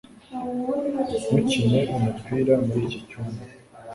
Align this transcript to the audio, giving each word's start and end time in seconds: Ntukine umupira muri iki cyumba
Ntukine 1.27 1.79
umupira 1.95 2.53
muri 2.63 2.79
iki 2.87 2.99
cyumba 3.07 3.43